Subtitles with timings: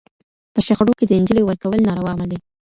[0.53, 2.37] په شخړو کي د نجلۍ ورکول ناروا عمل دی